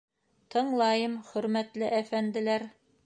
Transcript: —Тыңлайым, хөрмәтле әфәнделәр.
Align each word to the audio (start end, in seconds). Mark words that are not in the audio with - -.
—Тыңлайым, 0.55 1.19
хөрмәтле 1.27 1.91
әфәнделәр. 1.99 2.67